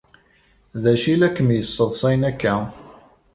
[0.81, 2.55] D acu ay la kem-yesseḍsayen akka?